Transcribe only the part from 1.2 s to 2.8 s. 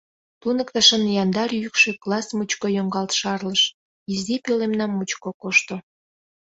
яндар йӱкшӧ класс мучко